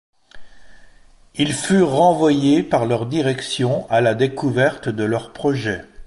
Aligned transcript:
Ils 1.35 1.53
furent 1.53 1.91
renvoyés 1.91 2.63
par 2.63 2.87
leur 2.87 3.05
direction 3.05 3.85
à 3.91 4.01
la 4.01 4.15
découverte 4.15 4.89
de 4.89 5.03
leur 5.03 5.31
projet. 5.31 5.85